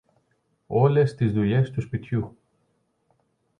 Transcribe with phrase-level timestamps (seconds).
[0.67, 2.37] Όλες τις δουλειές του σπιτιού.